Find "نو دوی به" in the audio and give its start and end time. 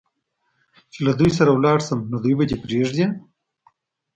2.11-2.45